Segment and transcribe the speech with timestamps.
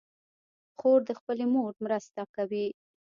[0.77, 2.67] خور د خپلې مور مرسته کوي.